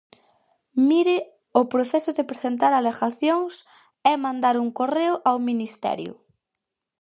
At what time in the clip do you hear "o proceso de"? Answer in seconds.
1.61-2.27